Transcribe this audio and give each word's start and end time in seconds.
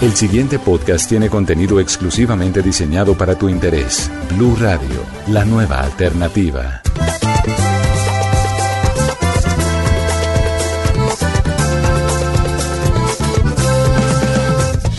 El 0.00 0.14
siguiente 0.14 0.60
podcast 0.60 1.08
tiene 1.08 1.28
contenido 1.28 1.80
exclusivamente 1.80 2.62
diseñado 2.62 3.18
para 3.18 3.34
tu 3.34 3.48
interés. 3.48 4.08
Blue 4.30 4.54
Radio, 4.54 5.02
la 5.26 5.44
nueva 5.44 5.80
alternativa. 5.80 6.82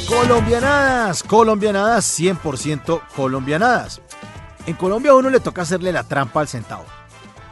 Colombianadas, 0.06 1.24
colombianadas, 1.24 2.20
100% 2.20 3.02
colombianadas. 3.16 4.02
En 4.66 4.76
Colombia 4.76 5.12
a 5.12 5.16
uno 5.16 5.30
le 5.30 5.40
toca 5.40 5.62
hacerle 5.62 5.94
la 5.94 6.04
trampa 6.04 6.42
al 6.42 6.50
centavo. 6.50 6.84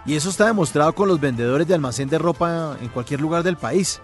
Y 0.05 0.17
eso 0.17 0.29
está 0.29 0.47
demostrado 0.47 0.93
con 0.93 1.07
los 1.07 1.21
vendedores 1.21 1.65
de 1.65 1.75
almacén 1.75 2.09
de 2.09 2.17
ropa 2.17 2.75
en 2.81 2.89
cualquier 2.89 3.21
lugar 3.21 3.43
del 3.43 3.55
país. 3.55 4.01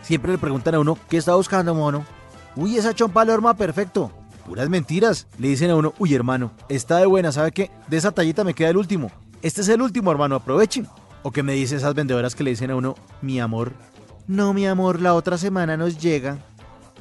Siempre 0.00 0.32
le 0.32 0.38
preguntan 0.38 0.74
a 0.76 0.80
uno, 0.80 0.96
¿qué 1.10 1.18
está 1.18 1.34
buscando, 1.34 1.74
mono? 1.74 2.06
Uy, 2.56 2.76
esa 2.76 2.94
chompa 2.94 3.24
le 3.24 3.32
arma 3.32 3.54
perfecto. 3.54 4.10
Puras 4.46 4.68
mentiras. 4.68 5.26
Le 5.38 5.48
dicen 5.48 5.70
a 5.70 5.76
uno, 5.76 5.94
uy, 5.98 6.14
hermano, 6.14 6.52
está 6.68 6.98
de 6.98 7.06
buena, 7.06 7.32
¿sabe 7.32 7.52
qué? 7.52 7.70
De 7.88 7.96
esa 7.96 8.12
tallita 8.12 8.44
me 8.44 8.54
queda 8.54 8.70
el 8.70 8.76
último. 8.76 9.10
Este 9.40 9.60
es 9.60 9.68
el 9.68 9.82
último, 9.82 10.10
hermano, 10.10 10.36
aprovechen. 10.36 10.86
O 11.22 11.30
que 11.30 11.42
me 11.42 11.52
dicen 11.52 11.78
esas 11.78 11.94
vendedoras 11.94 12.34
que 12.34 12.44
le 12.44 12.50
dicen 12.50 12.70
a 12.70 12.76
uno, 12.76 12.96
mi 13.20 13.40
amor. 13.40 13.72
No, 14.26 14.52
mi 14.52 14.66
amor, 14.66 15.00
la 15.00 15.14
otra 15.14 15.38
semana 15.38 15.76
nos 15.76 15.98
llega. 15.98 16.38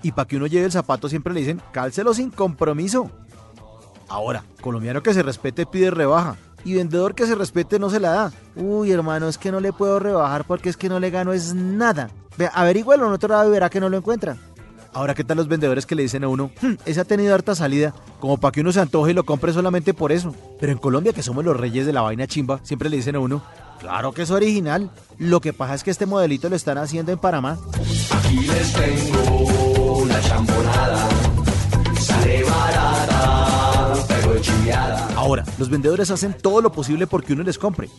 Y 0.03 0.11
para 0.11 0.27
que 0.27 0.37
uno 0.37 0.47
lleve 0.47 0.65
el 0.65 0.71
zapato 0.71 1.09
siempre 1.09 1.33
le 1.33 1.41
dicen, 1.41 1.61
cálcelo 1.71 2.13
sin 2.13 2.31
compromiso. 2.31 3.11
Ahora, 4.07 4.43
colombiano 4.61 5.01
que 5.03 5.13
se 5.13 5.23
respete 5.23 5.65
pide 5.65 5.91
rebaja. 5.91 6.35
Y 6.63 6.75
vendedor 6.75 7.15
que 7.15 7.25
se 7.25 7.35
respete 7.35 7.79
no 7.79 7.89
se 7.89 7.99
la 7.99 8.11
da. 8.11 8.31
Uy, 8.55 8.91
hermano, 8.91 9.27
es 9.27 9.37
que 9.37 9.51
no 9.51 9.59
le 9.59 9.73
puedo 9.73 9.99
rebajar 9.99 10.45
porque 10.45 10.69
es 10.69 10.77
que 10.77 10.89
no 10.89 10.99
le 10.99 11.09
gano 11.09 11.33
es 11.33 11.53
nada. 11.53 12.09
Ve, 12.37 12.49
averígüelo 12.53 13.07
en 13.07 13.13
otro 13.13 13.29
lado 13.29 13.49
y 13.49 13.51
verá 13.51 13.69
que 13.69 13.79
no 13.79 13.89
lo 13.89 13.97
encuentra. 13.97 14.37
Ahora, 14.93 15.13
¿qué 15.15 15.23
tal 15.23 15.37
los 15.37 15.47
vendedores 15.47 15.85
que 15.85 15.95
le 15.95 16.03
dicen 16.03 16.23
a 16.25 16.27
uno, 16.27 16.51
"Hmm, 16.61 16.73
ese 16.85 16.99
ha 16.99 17.05
tenido 17.05 17.33
harta 17.33 17.55
salida, 17.55 17.93
como 18.19 18.37
para 18.37 18.51
que 18.51 18.59
uno 18.61 18.73
se 18.73 18.81
antoje 18.81 19.11
y 19.11 19.13
lo 19.13 19.23
compre 19.23 19.53
solamente 19.53 19.93
por 19.93 20.11
eso? 20.11 20.35
Pero 20.59 20.71
en 20.73 20.77
Colombia, 20.77 21.13
que 21.13 21.23
somos 21.23 21.45
los 21.45 21.55
reyes 21.55 21.85
de 21.85 21.93
la 21.93 22.01
vaina 22.01 22.27
chimba, 22.27 22.59
siempre 22.63 22.89
le 22.89 22.97
dicen 22.97 23.15
a 23.15 23.19
uno, 23.19 23.41
claro 23.79 24.11
que 24.11 24.23
es 24.23 24.31
original. 24.31 24.91
Lo 25.17 25.39
que 25.39 25.53
pasa 25.53 25.75
es 25.75 25.83
que 25.83 25.91
este 25.91 26.05
modelito 26.05 26.49
lo 26.49 26.57
están 26.57 26.77
haciendo 26.77 27.13
en 27.13 27.19
Panamá. 27.19 27.57
Aquí 28.11 28.41
les 28.41 28.73
tengo 28.73 30.05
la 30.07 30.19
champonada. 30.21 31.09
Sale 32.01 32.43
barata, 32.43 33.93
pero 34.09 34.39
chiviada. 34.41 35.07
Ahora, 35.15 35.45
los 35.57 35.69
vendedores 35.69 36.11
hacen 36.11 36.33
todo 36.33 36.61
lo 36.61 36.71
posible 36.73 37.07
porque 37.07 37.31
uno 37.31 37.43
les 37.43 37.57
compre. 37.57 37.89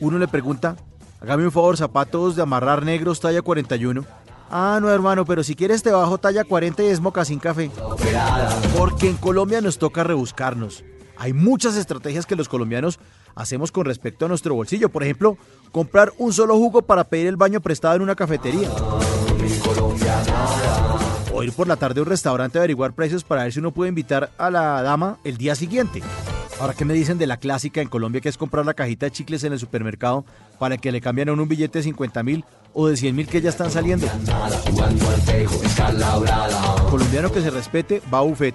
Uno 0.00 0.18
le 0.18 0.28
pregunta, 0.28 0.76
hágame 1.22 1.44
un 1.46 1.52
favor, 1.52 1.78
zapatos 1.78 2.36
de 2.36 2.42
amarrar 2.42 2.84
negros 2.84 3.20
talla 3.20 3.40
41. 3.40 4.04
Ah, 4.50 4.78
no, 4.80 4.90
hermano, 4.90 5.24
pero 5.24 5.42
si 5.42 5.54
quieres 5.54 5.82
te 5.82 5.90
bajo 5.90 6.18
talla 6.18 6.44
40 6.44 6.82
y 6.82 6.86
es 6.86 7.00
mocasín 7.00 7.38
café. 7.38 7.70
Porque 8.76 9.08
en 9.08 9.16
Colombia 9.16 9.60
nos 9.60 9.78
toca 9.78 10.04
rebuscarnos. 10.04 10.84
Hay 11.16 11.32
muchas 11.32 11.76
estrategias 11.76 12.26
que 12.26 12.36
los 12.36 12.48
colombianos 12.48 12.98
hacemos 13.34 13.72
con 13.72 13.84
respecto 13.84 14.26
a 14.26 14.28
nuestro 14.28 14.54
bolsillo. 14.54 14.88
Por 14.88 15.02
ejemplo, 15.02 15.38
comprar 15.72 16.12
un 16.18 16.32
solo 16.32 16.56
jugo 16.56 16.82
para 16.82 17.04
pedir 17.04 17.26
el 17.26 17.36
baño 17.36 17.60
prestado 17.60 17.96
en 17.96 18.02
una 18.02 18.14
cafetería. 18.14 18.70
O 21.32 21.42
ir 21.42 21.52
por 21.52 21.66
la 21.66 21.76
tarde 21.76 22.00
a 22.00 22.02
un 22.02 22.08
restaurante 22.08 22.58
a 22.58 22.60
averiguar 22.60 22.94
precios 22.94 23.24
para 23.24 23.44
ver 23.44 23.52
si 23.52 23.60
uno 23.60 23.72
puede 23.72 23.88
invitar 23.88 24.30
a 24.38 24.50
la 24.50 24.82
dama 24.82 25.18
el 25.24 25.36
día 25.36 25.54
siguiente. 25.54 26.02
Ahora, 26.60 26.74
¿qué 26.74 26.84
me 26.84 26.94
dicen 26.94 27.18
de 27.18 27.26
la 27.26 27.36
clásica 27.36 27.80
en 27.80 27.88
Colombia 27.88 28.20
que 28.20 28.28
es 28.28 28.38
comprar 28.38 28.64
la 28.64 28.74
cajita 28.74 29.06
de 29.06 29.12
chicles 29.12 29.42
en 29.44 29.52
el 29.52 29.58
supermercado 29.58 30.24
para 30.58 30.76
que 30.76 30.92
le 30.92 31.00
cambien 31.00 31.28
a 31.28 31.32
un 31.32 31.48
billete 31.48 31.80
de 31.80 31.82
50 31.82 32.22
mil 32.22 32.44
o 32.72 32.86
de 32.86 32.96
100 32.96 33.16
mil 33.16 33.26
que 33.26 33.40
ya 33.40 33.50
están 33.50 33.70
saliendo? 33.70 34.06
Colombiano 36.90 37.32
que 37.32 37.40
se 37.40 37.50
respete 37.50 38.00
va 38.12 38.18
a 38.18 38.22
buffet. 38.22 38.54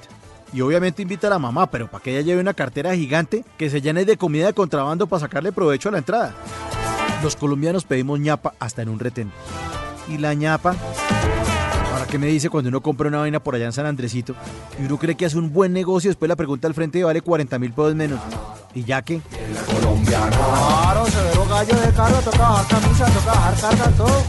Y 0.51 0.61
obviamente 0.61 1.01
invita 1.01 1.27
a 1.27 1.31
la 1.31 1.39
mamá, 1.39 1.69
pero 1.69 1.91
para 1.91 2.03
que 2.03 2.11
ella 2.11 2.21
lleve 2.21 2.41
una 2.41 2.53
cartera 2.53 2.95
gigante 2.95 3.43
que 3.57 3.69
se 3.69 3.81
llene 3.81 4.05
de 4.05 4.17
comida 4.17 4.47
de 4.47 4.53
contrabando 4.53 5.05
para 5.05 5.19
sacarle 5.19 5.51
provecho 5.51 5.89
a 5.89 5.91
la 5.91 5.99
entrada. 5.99 6.33
Los 7.21 7.35
colombianos 7.35 7.83
pedimos 7.83 8.19
ñapa 8.19 8.53
hasta 8.59 8.81
en 8.81 8.89
un 8.89 8.99
retén. 8.99 9.31
Y 10.07 10.17
la 10.17 10.33
ñapa, 10.33 10.75
qué 12.09 12.17
me 12.17 12.27
dice 12.27 12.49
cuando 12.49 12.69
uno 12.69 12.81
compra 12.81 13.07
una 13.07 13.19
vaina 13.19 13.39
por 13.39 13.55
allá 13.55 13.65
en 13.65 13.73
San 13.73 13.85
Andresito 13.85 14.35
y 14.79 14.85
uno 14.85 14.97
cree 14.97 15.15
que 15.15 15.25
hace 15.25 15.37
un 15.37 15.53
buen 15.53 15.73
negocio, 15.73 16.09
después 16.09 16.27
la 16.27 16.35
pregunta 16.35 16.67
al 16.67 16.73
frente 16.73 16.99
y 16.99 17.03
vale 17.03 17.21
40 17.21 17.59
mil 17.59 17.71
pesos 17.71 17.95
menos. 17.95 18.19
Y 18.73 18.83
ya 18.83 19.01
que, 19.01 19.21
Colombiana. 19.73 20.29
claro, 20.29 21.05
severo 21.07 21.45
gallo 21.45 21.75
de 21.79 21.93
carro, 21.93 22.19
toca 22.21 22.37
bajar 22.37 22.67
camisa, 22.67 23.05
toca 23.05 23.25
bajar 23.25 23.59
carga, 23.59 23.97
todo. 23.97 24.23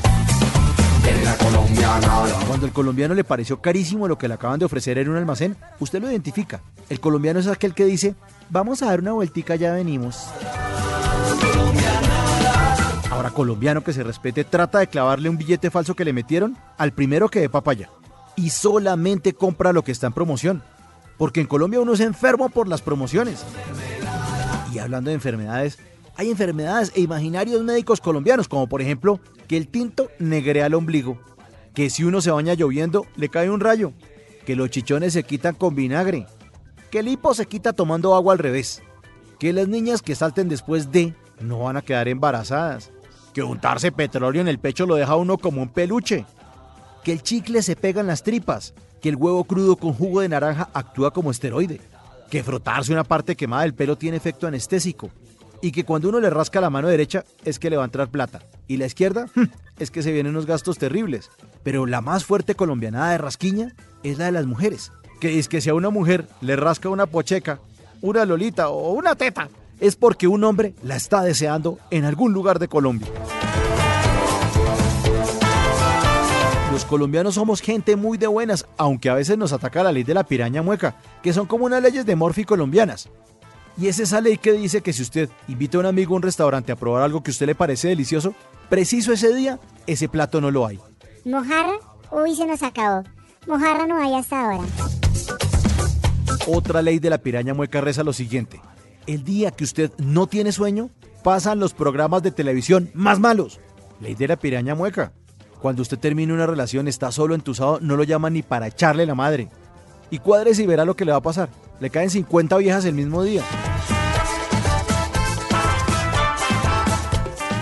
En 1.07 1.25
la 1.25 1.37
colombiana. 1.37 2.09
Cuando 2.47 2.67
el 2.67 2.73
colombiano 2.73 3.15
le 3.15 3.25
pareció 3.25 3.61
carísimo 3.61 4.07
lo 4.07 4.19
que 4.19 4.29
le 4.29 4.35
acaban 4.35 4.59
de 4.59 4.67
ofrecer 4.67 4.99
en 4.99 5.09
un 5.09 5.17
almacén, 5.17 5.57
usted 5.79 6.01
lo 6.01 6.11
identifica. 6.11 6.61
El 6.89 7.01
colombiano 7.01 7.41
es 7.41 7.47
aquel 7.47 7.75
que 7.75 7.85
dice, 7.87 8.15
vamos 8.51 8.83
a 8.83 8.87
dar 8.87 9.01
una 9.01 9.13
vueltica, 9.13 9.57
ya 9.57 9.73
venimos. 9.73 10.27
Ahora, 13.21 13.33
colombiano 13.33 13.85
que 13.85 13.93
se 13.93 14.03
respete 14.03 14.45
trata 14.45 14.79
de 14.79 14.87
clavarle 14.87 15.29
un 15.29 15.37
billete 15.37 15.71
falso 15.71 15.95
que 15.95 16.07
le 16.07 16.15
metieron 16.15 16.57
al 16.79 16.95
primero 16.95 17.29
que 17.29 17.41
dé 17.41 17.51
papaya. 17.51 17.91
Y 18.35 18.49
solamente 18.49 19.35
compra 19.35 19.75
lo 19.75 19.85
que 19.85 19.93
está 19.93 20.07
en 20.07 20.15
promoción. 20.15 20.63
Porque 21.19 21.43
en 21.43 21.47
Colombia 21.47 21.81
uno 21.81 21.93
es 21.93 22.01
enfermo 22.01 22.49
por 22.49 22.67
las 22.67 22.81
promociones. 22.81 23.45
Y 24.73 24.79
hablando 24.79 25.11
de 25.11 25.17
enfermedades, 25.17 25.79
hay 26.17 26.31
enfermedades 26.31 26.93
e 26.95 27.03
imaginarios 27.03 27.63
médicos 27.63 28.01
colombianos, 28.01 28.49
como 28.49 28.71
por 28.71 28.81
ejemplo 28.81 29.21
que 29.47 29.59
el 29.59 29.69
tinto 29.69 30.09
negrea 30.19 30.65
el 30.65 30.73
ombligo, 30.73 31.21
que 31.75 31.91
si 31.91 32.05
uno 32.05 32.23
se 32.23 32.31
baña 32.31 32.55
lloviendo 32.55 33.05
le 33.17 33.29
cae 33.29 33.51
un 33.51 33.61
rayo, 33.61 33.93
que 34.47 34.57
los 34.57 34.71
chichones 34.71 35.13
se 35.13 35.25
quitan 35.25 35.57
con 35.57 35.75
vinagre, 35.75 36.27
que 36.91 37.01
el 37.01 37.09
hipo 37.09 37.35
se 37.35 37.45
quita 37.45 37.75
tomando 37.75 38.15
agua 38.15 38.33
al 38.33 38.39
revés, 38.39 38.83
que 39.39 39.53
las 39.53 39.69
niñas 39.69 40.01
que 40.01 40.15
salten 40.15 40.49
después 40.49 40.91
de 40.91 41.15
no 41.39 41.59
van 41.59 41.77
a 41.77 41.83
quedar 41.83 42.09
embarazadas, 42.09 42.91
que 43.33 43.43
untarse 43.43 43.93
petróleo 43.93 44.41
en 44.41 44.49
el 44.49 44.59
pecho 44.59 44.87
lo 44.87 44.97
deja 44.97 45.17
uno 45.17 45.39
como 45.39 45.63
un 45.63 45.69
peluche, 45.69 46.25
que 47.05 47.13
el 47.13 47.23
chicle 47.23 47.63
se 47.63 47.77
pega 47.77 48.01
en 48.01 48.07
las 48.07 48.23
tripas, 48.23 48.75
que 49.01 49.09
el 49.09 49.17
huevo 49.17 49.45
crudo 49.45 49.77
con 49.77 49.93
jugo 49.93 50.21
de 50.21 50.29
naranja 50.29 50.69
actúa 50.73 51.13
como 51.13 51.31
esteroide, 51.31 51.81
que 52.31 52.43
frotarse 52.43 52.93
una 52.93 53.05
parte 53.05 53.37
quemada 53.37 53.63
del 53.63 53.75
pelo 53.75 53.97
tiene 53.97 54.17
efecto 54.17 54.47
anestésico, 54.47 55.11
y 55.63 55.73
que 55.73 55.85
cuando 55.85 56.09
uno 56.09 56.21
le 56.21 56.31
rasca 56.31 56.61
la 56.61 56.71
mano 56.71 56.89
derecha 56.89 57.25
es 57.45 57.59
que 57.59 57.71
le 57.71 57.77
va 57.77 57.83
a 57.83 57.87
entrar 57.87 58.09
plata, 58.09 58.41
y 58.67 58.77
la 58.77 58.87
izquierda 58.87 59.27
es 59.79 59.91
que 59.91 60.03
se 60.03 60.13
vienen 60.13 60.31
unos 60.31 60.47
gastos 60.47 60.79
terribles. 60.79 61.31
Pero 61.63 61.87
la 61.87 62.01
más 62.01 62.25
fuerte 62.25 62.55
colombianada 62.55 63.13
de 63.13 63.19
rasquiña 63.19 63.75
es 64.03 64.19
la 64.19 64.27
de 64.27 64.33
las 64.33 64.47
mujeres, 64.47 64.93
que 65.21 65.39
es 65.39 65.49
que 65.49 65.61
si 65.61 65.69
a 65.69 65.75
una 65.75 65.91
mujer 65.91 66.27
le 66.41 66.57
rasca 66.57 66.89
una 66.89 67.07
pocheca, 67.07 67.61
una 68.01 68.25
lolita 68.25 68.71
o 68.71 68.93
una 68.93 69.15
teta, 69.15 69.49
es 69.81 69.97
porque 69.97 70.29
un 70.29 70.45
hombre 70.45 70.75
la 70.83 70.97
está 70.97 71.23
deseando 71.23 71.79
en 71.91 72.05
algún 72.05 72.33
lugar 72.33 72.59
de 72.59 72.69
Colombia. 72.69 73.09
Los 76.71 76.85
colombianos 76.85 77.35
somos 77.35 77.61
gente 77.61 77.97
muy 77.97 78.17
de 78.17 78.27
buenas, 78.27 78.67
aunque 78.77 79.11
a 79.11 79.15
veces 79.15 79.37
nos 79.37 79.53
ataca 79.53 79.83
la 79.83 79.93
ley 79.93 80.05
de 80.05 80.15
la 80.15 80.25
piraña 80.25 80.63
mueca, 80.63 80.97
que 81.23 81.33
son 81.33 81.47
como 81.47 81.65
unas 81.65 81.83
leyes 81.83 82.07
de 82.07 82.15
Morphy 82.15 82.45
colombianas. 82.45 83.09
Y 83.77 83.89
es 83.89 83.99
esa 83.99 84.21
ley 84.21 84.37
que 84.39 84.53
dice 84.53 84.83
que 84.83 84.93
si 84.93 85.03
usted 85.03 85.29
invita 85.49 85.79
a 85.79 85.81
un 85.81 85.87
amigo 85.87 86.15
a 86.15 86.17
un 86.17 86.23
restaurante 86.23 86.71
a 86.71 86.77
probar 86.77 87.03
algo 87.03 87.23
que 87.23 87.31
a 87.31 87.33
usted 87.33 87.47
le 87.47 87.55
parece 87.55 87.89
delicioso, 87.89 88.35
preciso 88.69 89.13
ese 89.13 89.35
día, 89.35 89.59
ese 89.87 90.09
plato 90.09 90.41
no 90.41 90.51
lo 90.51 90.67
hay. 90.67 90.79
¿Mojarra? 91.25 91.75
Uy, 92.11 92.35
se 92.35 92.47
nos 92.47 92.63
acabó. 92.63 93.05
Mojarra 93.47 93.87
no 93.87 94.01
hay 94.01 94.15
hasta 94.15 94.41
ahora. 94.41 94.65
Otra 96.47 96.83
ley 96.83 96.99
de 96.99 97.11
la 97.11 97.19
piraña 97.19 97.55
mueca 97.55 97.81
reza 97.81 98.03
lo 98.03 98.13
siguiente. 98.13 98.61
El 99.07 99.25
día 99.25 99.51
que 99.51 99.65
usted 99.65 99.91
no 99.99 100.27
tiene 100.27 100.53
sueño, 100.53 100.91
pasan 101.25 101.59
los 101.59 101.73
programas 101.73 102.23
de 102.23 102.31
televisión 102.31 102.91
más 102.95 103.19
malos. 103.19 103.59
Ley 104.01 104.15
de 104.15 104.29
la 104.29 104.37
piraña 104.37 104.75
mueca. 104.75 105.13
Cuando 105.61 105.83
usted 105.83 105.99
termine 105.99 106.33
una 106.33 106.47
relación, 106.47 106.89
está 106.89 107.11
solo 107.11 107.35
entusado, 107.35 107.81
no 107.81 107.97
lo 107.97 108.05
llaman 108.05 108.35
ni 108.35 108.43
para 108.43 108.69
echarle 108.69 109.07
la 109.07 109.15
madre. 109.15 109.49
Y 110.11 110.19
cuádrese 110.19 110.63
y 110.63 110.67
verá 110.67 110.85
lo 110.85 110.97
que 110.97 111.05
le 111.05 111.13
va 111.13 111.19
a 111.19 111.23
pasar. 111.23 111.49
Le 111.81 111.91
caen 111.91 112.11
50 112.11 112.57
viejas 112.59 112.85
el 112.85 112.95
mismo 112.95 113.23
día. 113.23 113.43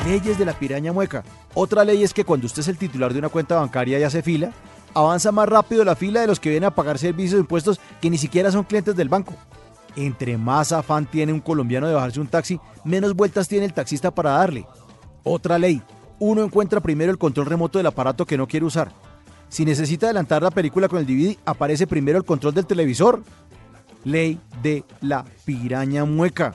Leyes 0.06 0.38
de 0.38 0.44
la 0.44 0.58
piraña 0.58 0.92
mueca. 0.92 1.22
Otra 1.54 1.84
ley 1.84 2.02
es 2.02 2.14
que 2.14 2.24
cuando 2.24 2.46
usted 2.46 2.60
es 2.60 2.68
el 2.68 2.78
titular 2.78 3.12
de 3.12 3.18
una 3.18 3.28
cuenta 3.28 3.56
bancaria 3.56 3.98
y 3.98 4.02
hace 4.02 4.22
fila, 4.22 4.52
avanza 4.94 5.32
más 5.32 5.48
rápido 5.48 5.84
la 5.84 5.96
fila 5.96 6.20
de 6.20 6.26
los 6.26 6.40
que 6.40 6.50
vienen 6.50 6.68
a 6.68 6.74
pagar 6.74 6.98
servicios 6.98 7.34
de 7.34 7.40
impuestos 7.40 7.78
que 8.00 8.10
ni 8.10 8.18
siquiera 8.18 8.50
son 8.50 8.64
clientes 8.64 8.96
del 8.96 9.08
banco. 9.08 9.34
Entre 9.98 10.38
más 10.38 10.70
afán 10.70 11.06
tiene 11.06 11.32
un 11.32 11.40
colombiano 11.40 11.88
de 11.88 11.94
bajarse 11.94 12.20
un 12.20 12.28
taxi, 12.28 12.60
menos 12.84 13.14
vueltas 13.14 13.48
tiene 13.48 13.64
el 13.64 13.72
taxista 13.72 14.12
para 14.12 14.30
darle. 14.30 14.64
Otra 15.24 15.58
ley, 15.58 15.82
uno 16.20 16.44
encuentra 16.44 16.80
primero 16.80 17.10
el 17.10 17.18
control 17.18 17.46
remoto 17.46 17.80
del 17.80 17.88
aparato 17.88 18.24
que 18.24 18.38
no 18.38 18.46
quiere 18.46 18.64
usar. 18.64 18.92
Si 19.48 19.64
necesita 19.64 20.06
adelantar 20.06 20.40
la 20.40 20.52
película 20.52 20.86
con 20.86 21.00
el 21.00 21.06
DVD, 21.06 21.36
aparece 21.44 21.88
primero 21.88 22.16
el 22.16 22.24
control 22.24 22.54
del 22.54 22.64
televisor. 22.64 23.24
Ley 24.04 24.38
de 24.62 24.84
la 25.00 25.24
piraña 25.44 26.04
mueca. 26.04 26.54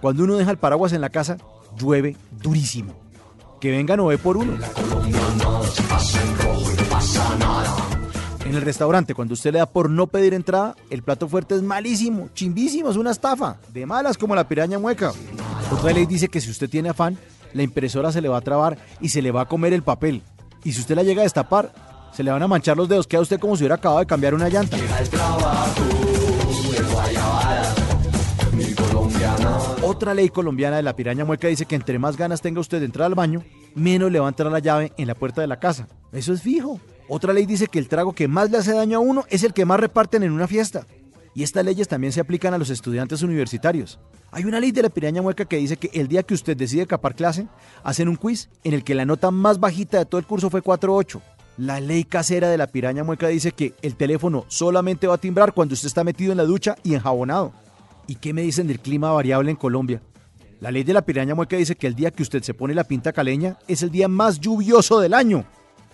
Cuando 0.00 0.22
uno 0.22 0.36
deja 0.36 0.52
el 0.52 0.58
paraguas 0.58 0.92
en 0.92 1.00
la 1.00 1.10
casa, 1.10 1.38
llueve 1.76 2.16
durísimo. 2.40 2.94
Que 3.60 3.72
vengan 3.72 3.98
o 3.98 4.06
ve 4.06 4.18
por 4.18 4.36
uno. 4.36 4.52
En 4.52 4.60
el 8.56 8.62
restaurante, 8.62 9.14
cuando 9.14 9.34
usted 9.34 9.52
le 9.52 9.58
da 9.58 9.66
por 9.66 9.90
no 9.90 10.06
pedir 10.06 10.34
entrada, 10.34 10.74
el 10.90 11.02
plato 11.02 11.28
fuerte 11.28 11.54
es 11.54 11.62
malísimo, 11.62 12.28
chimbísimo, 12.34 12.90
es 12.90 12.96
una 12.96 13.10
estafa, 13.10 13.58
de 13.72 13.86
malas 13.86 14.18
como 14.18 14.34
la 14.34 14.48
piraña 14.48 14.78
mueca. 14.78 15.12
Otra 15.70 15.92
ley 15.92 16.06
dice 16.06 16.28
que 16.28 16.40
si 16.40 16.50
usted 16.50 16.68
tiene 16.68 16.88
afán, 16.88 17.18
la 17.52 17.62
impresora 17.62 18.12
se 18.12 18.20
le 18.20 18.28
va 18.28 18.38
a 18.38 18.42
trabar 18.42 18.78
y 19.00 19.08
se 19.08 19.22
le 19.22 19.30
va 19.30 19.42
a 19.42 19.48
comer 19.48 19.72
el 19.72 19.82
papel. 19.82 20.22
Y 20.64 20.72
si 20.72 20.80
usted 20.80 20.96
la 20.96 21.02
llega 21.02 21.22
a 21.22 21.24
destapar, 21.24 21.72
se 22.12 22.22
le 22.22 22.30
van 22.30 22.42
a 22.42 22.48
manchar 22.48 22.76
los 22.76 22.88
dedos, 22.88 23.06
queda 23.06 23.20
usted 23.20 23.38
como 23.38 23.56
si 23.56 23.62
hubiera 23.62 23.76
acabado 23.76 24.00
de 24.00 24.06
cambiar 24.06 24.34
una 24.34 24.48
llanta. 24.48 24.76
Otra 29.82 30.14
ley 30.14 30.28
colombiana 30.30 30.76
de 30.76 30.82
la 30.82 30.96
piraña 30.96 31.24
mueca 31.24 31.48
dice 31.48 31.66
que 31.66 31.76
entre 31.76 31.98
más 31.98 32.16
ganas 32.16 32.40
tenga 32.40 32.60
usted 32.60 32.80
de 32.80 32.86
entrar 32.86 33.06
al 33.06 33.14
baño, 33.14 33.42
menos 33.74 34.10
le 34.10 34.18
va 34.18 34.26
a 34.26 34.30
entrar 34.30 34.50
la 34.50 34.58
llave 34.58 34.92
en 34.96 35.06
la 35.06 35.14
puerta 35.14 35.40
de 35.40 35.46
la 35.46 35.58
casa. 35.58 35.88
Eso 36.12 36.32
es 36.32 36.42
fijo. 36.42 36.80
Otra 37.08 37.32
ley 37.32 37.46
dice 37.46 37.68
que 37.68 37.78
el 37.78 37.88
trago 37.88 38.12
que 38.12 38.26
más 38.26 38.50
le 38.50 38.58
hace 38.58 38.72
daño 38.72 38.98
a 38.98 39.00
uno 39.00 39.24
es 39.30 39.44
el 39.44 39.52
que 39.52 39.64
más 39.64 39.78
reparten 39.78 40.22
en 40.22 40.32
una 40.32 40.48
fiesta. 40.48 40.86
Y 41.34 41.42
estas 41.42 41.64
leyes 41.64 41.86
también 41.86 42.12
se 42.12 42.20
aplican 42.20 42.54
a 42.54 42.58
los 42.58 42.70
estudiantes 42.70 43.22
universitarios. 43.22 44.00
Hay 44.32 44.44
una 44.44 44.58
ley 44.58 44.72
de 44.72 44.82
la 44.82 44.88
piraña 44.88 45.22
mueca 45.22 45.44
que 45.44 45.58
dice 45.58 45.76
que 45.76 45.90
el 45.92 46.08
día 46.08 46.22
que 46.22 46.34
usted 46.34 46.56
decide 46.56 46.86
capar 46.86 47.14
clase, 47.14 47.46
hacen 47.84 48.08
un 48.08 48.16
quiz 48.16 48.48
en 48.64 48.72
el 48.72 48.82
que 48.82 48.94
la 48.94 49.04
nota 49.04 49.30
más 49.30 49.60
bajita 49.60 49.98
de 49.98 50.06
todo 50.06 50.18
el 50.18 50.26
curso 50.26 50.50
fue 50.50 50.62
4.8. 50.62 51.20
La 51.58 51.78
ley 51.80 52.04
casera 52.04 52.48
de 52.48 52.58
la 52.58 52.66
piraña 52.66 53.04
mueca 53.04 53.28
dice 53.28 53.52
que 53.52 53.74
el 53.82 53.96
teléfono 53.96 54.44
solamente 54.48 55.06
va 55.06 55.14
a 55.14 55.18
timbrar 55.18 55.52
cuando 55.52 55.74
usted 55.74 55.86
está 55.86 56.04
metido 56.04 56.32
en 56.32 56.38
la 56.38 56.44
ducha 56.44 56.76
y 56.82 56.94
enjabonado. 56.94 57.52
¿Y 58.06 58.16
qué 58.16 58.32
me 58.32 58.42
dicen 58.42 58.66
del 58.66 58.80
clima 58.80 59.12
variable 59.12 59.50
en 59.50 59.56
Colombia? 59.56 60.02
La 60.60 60.70
ley 60.70 60.84
de 60.84 60.94
la 60.94 61.02
piraña 61.02 61.34
mueca 61.34 61.56
dice 61.56 61.76
que 61.76 61.86
el 61.86 61.94
día 61.94 62.10
que 62.10 62.22
usted 62.22 62.42
se 62.42 62.54
pone 62.54 62.74
la 62.74 62.84
pinta 62.84 63.12
caleña 63.12 63.58
es 63.68 63.82
el 63.82 63.90
día 63.90 64.08
más 64.08 64.40
lluvioso 64.40 65.00
del 65.00 65.14
año. 65.14 65.44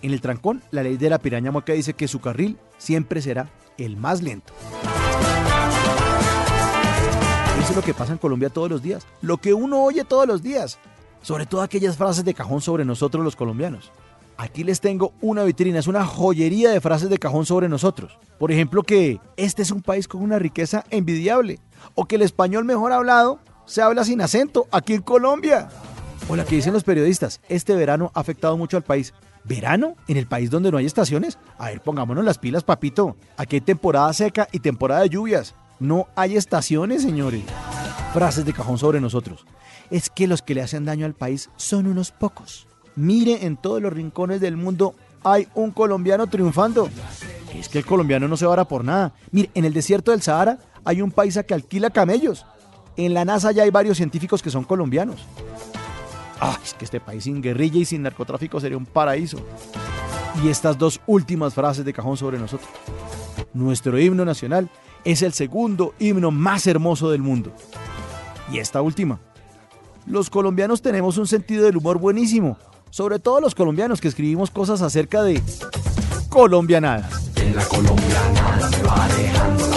En 0.03 0.11
el 0.11 0.19
trancón, 0.19 0.61
la 0.71 0.83
ley 0.83 0.97
de 0.97 1.09
la 1.09 1.17
piraña 1.17 1.49
mueca 1.49 1.71
dice 1.71 1.93
que 1.93 2.09
su 2.09 2.19
carril 2.19 2.57
siempre 2.77 3.21
será 3.21 3.49
el 3.77 3.95
más 3.95 4.21
lento. 4.21 4.51
Eso 7.57 7.69
es 7.69 7.75
lo 7.77 7.81
que 7.81 7.93
pasa 7.93 8.11
en 8.11 8.17
Colombia 8.17 8.49
todos 8.49 8.69
los 8.69 8.83
días, 8.83 9.07
lo 9.21 9.37
que 9.37 9.53
uno 9.53 9.81
oye 9.81 10.03
todos 10.03 10.27
los 10.27 10.43
días, 10.43 10.77
sobre 11.21 11.45
todo 11.45 11.61
aquellas 11.61 11.95
frases 11.95 12.25
de 12.25 12.33
cajón 12.33 12.59
sobre 12.59 12.83
nosotros 12.83 13.23
los 13.23 13.37
colombianos. 13.37 13.93
Aquí 14.35 14.65
les 14.65 14.81
tengo 14.81 15.13
una 15.21 15.45
vitrina, 15.45 15.79
es 15.79 15.87
una 15.87 16.05
joyería 16.05 16.71
de 16.71 16.81
frases 16.81 17.09
de 17.09 17.17
cajón 17.17 17.45
sobre 17.45 17.69
nosotros. 17.69 18.17
Por 18.37 18.51
ejemplo, 18.51 18.83
que 18.83 19.21
este 19.37 19.61
es 19.61 19.71
un 19.71 19.81
país 19.81 20.09
con 20.09 20.21
una 20.21 20.37
riqueza 20.37 20.83
envidiable, 20.89 21.59
o 21.95 22.07
que 22.07 22.17
el 22.17 22.23
español 22.23 22.65
mejor 22.65 22.91
hablado 22.91 23.39
se 23.65 23.81
habla 23.81 24.03
sin 24.03 24.19
acento 24.19 24.67
aquí 24.69 24.95
en 24.95 25.01
Colombia. 25.01 25.69
O 26.29 26.35
la 26.35 26.45
que 26.45 26.55
dicen 26.55 26.73
los 26.73 26.83
periodistas, 26.83 27.41
este 27.49 27.75
verano 27.75 28.11
ha 28.13 28.21
afectado 28.21 28.57
mucho 28.57 28.77
al 28.77 28.83
país. 28.83 29.13
¿Verano? 29.43 29.95
¿En 30.07 30.15
el 30.15 30.25
país 30.25 30.49
donde 30.49 30.71
no 30.71 30.77
hay 30.77 30.85
estaciones? 30.85 31.37
A 31.57 31.67
ver, 31.67 31.81
pongámonos 31.81 32.23
las 32.23 32.37
pilas, 32.37 32.63
papito. 32.63 33.17
Aquí 33.35 33.57
hay 33.57 33.61
temporada 33.61 34.13
seca 34.13 34.47
y 34.51 34.59
temporada 34.59 35.01
de 35.01 35.09
lluvias. 35.09 35.53
No 35.79 36.07
hay 36.15 36.37
estaciones, 36.37 37.01
señores. 37.01 37.43
Frases 38.13 38.45
de 38.45 38.53
cajón 38.53 38.77
sobre 38.77 39.01
nosotros. 39.01 39.45
Es 39.91 40.09
que 40.09 40.27
los 40.27 40.41
que 40.41 40.55
le 40.55 40.61
hacen 40.61 40.85
daño 40.85 41.05
al 41.05 41.13
país 41.13 41.49
son 41.57 41.87
unos 41.87 42.11
pocos. 42.11 42.67
Mire, 42.95 43.45
en 43.45 43.57
todos 43.57 43.81
los 43.81 43.91
rincones 43.91 44.39
del 44.39 44.55
mundo 44.55 44.95
hay 45.23 45.47
un 45.55 45.71
colombiano 45.71 46.27
triunfando. 46.27 46.89
Es 47.53 47.67
que 47.67 47.79
el 47.79 47.85
colombiano 47.85 48.29
no 48.29 48.37
se 48.37 48.45
vara 48.45 48.65
por 48.65 48.85
nada. 48.85 49.13
Mire, 49.31 49.49
en 49.55 49.65
el 49.65 49.73
desierto 49.73 50.11
del 50.11 50.21
Sahara 50.21 50.59
hay 50.85 51.01
un 51.01 51.11
país 51.11 51.37
que 51.45 51.53
alquila 51.53 51.89
camellos. 51.89 52.45
En 52.95 53.13
la 53.13 53.25
NASA 53.25 53.51
ya 53.51 53.63
hay 53.63 53.71
varios 53.71 53.97
científicos 53.97 54.41
que 54.41 54.51
son 54.51 54.63
colombianos. 54.63 55.25
Ay, 56.45 56.57
es 56.61 56.73
que 56.73 56.83
este 56.83 56.99
país 56.99 57.23
sin 57.23 57.41
guerrilla 57.41 57.79
y 57.79 57.85
sin 57.85 58.01
narcotráfico 58.01 58.59
sería 58.59 58.77
un 58.77 58.85
paraíso. 58.85 59.37
Y 60.43 60.49
estas 60.49 60.77
dos 60.77 60.99
últimas 61.07 61.53
frases 61.53 61.85
de 61.85 61.93
cajón 61.93 62.17
sobre 62.17 62.37
nosotros. 62.37 62.69
Nuestro 63.53 63.97
himno 63.97 64.25
nacional 64.25 64.69
es 65.05 65.21
el 65.21 65.31
segundo 65.31 65.93
himno 65.99 66.31
más 66.31 66.67
hermoso 66.67 67.09
del 67.09 67.21
mundo. 67.21 67.53
Y 68.51 68.57
esta 68.57 68.81
última. 68.81 69.21
Los 70.05 70.29
colombianos 70.29 70.81
tenemos 70.81 71.17
un 71.17 71.27
sentido 71.27 71.63
del 71.63 71.77
humor 71.77 71.97
buenísimo. 71.97 72.57
Sobre 72.89 73.19
todo 73.19 73.39
los 73.39 73.55
colombianos 73.55 74.01
que 74.01 74.09
escribimos 74.09 74.51
cosas 74.51 74.81
acerca 74.81 75.23
de 75.23 75.41
colombianadas. 76.27 77.31
En 77.37 77.55
la 77.55 77.63
colombianada 77.63 78.69
me 78.69 78.83
va 78.83 79.07
dejando 79.15 79.72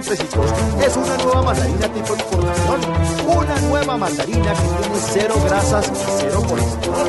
es 0.00 0.96
una 0.96 1.16
nueva 1.18 1.42
mandarina 1.42 1.92
tipo 1.92 2.14
importación. 2.14 2.80
Una 3.36 3.60
nueva 3.60 3.98
mandarina 3.98 4.54
que 4.54 4.62
tiene 4.62 4.96
cero 5.12 5.34
grasas 5.44 5.88
y 5.88 5.90
cero 6.18 6.42
colesterol. 6.48 7.08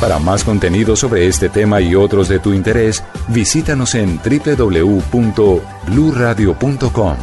Para 0.00 0.18
más 0.18 0.42
contenido 0.42 0.96
sobre 0.96 1.28
este 1.28 1.48
tema 1.48 1.80
y 1.80 1.94
otros 1.94 2.26
de 2.28 2.40
tu 2.40 2.52
interés, 2.52 3.04
visítanos 3.28 3.94
en 3.94 4.18
www.bluradio.com. 4.18 7.16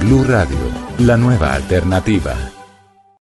Blu 0.00 0.24
Radio, 0.24 0.56
la 0.98 1.18
nueva 1.18 1.54
alternativa. 1.54 2.53